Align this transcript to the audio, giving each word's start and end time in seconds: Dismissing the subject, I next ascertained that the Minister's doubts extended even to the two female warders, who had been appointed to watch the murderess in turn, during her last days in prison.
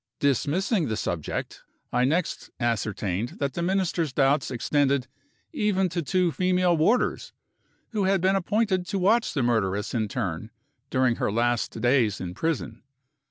Dismissing 0.19 0.87
the 0.87 0.97
subject, 0.97 1.61
I 1.93 2.05
next 2.05 2.49
ascertained 2.59 3.37
that 3.37 3.53
the 3.53 3.61
Minister's 3.61 4.11
doubts 4.11 4.49
extended 4.49 5.05
even 5.53 5.89
to 5.89 6.01
the 6.01 6.05
two 6.07 6.31
female 6.31 6.75
warders, 6.75 7.33
who 7.89 8.05
had 8.05 8.19
been 8.19 8.35
appointed 8.35 8.87
to 8.87 8.97
watch 8.97 9.35
the 9.35 9.43
murderess 9.43 9.93
in 9.93 10.07
turn, 10.07 10.49
during 10.89 11.17
her 11.17 11.31
last 11.31 11.79
days 11.81 12.19
in 12.19 12.33
prison. 12.33 12.81